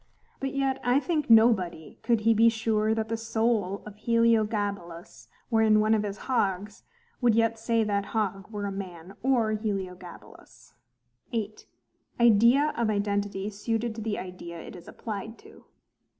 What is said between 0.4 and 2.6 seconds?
yet I think nobody, could he be